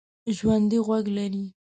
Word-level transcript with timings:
ژوندي 0.37 0.79
غوږ 0.85 1.05
لري 1.17 1.45